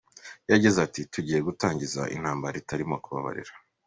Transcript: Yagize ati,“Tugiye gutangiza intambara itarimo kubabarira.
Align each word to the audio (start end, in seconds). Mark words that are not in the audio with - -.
Yagize 0.51 0.77
ati,“Tugiye 0.85 1.39
gutangiza 1.47 2.01
intambara 2.15 2.55
itarimo 2.61 2.95
kubabarira. 3.03 3.53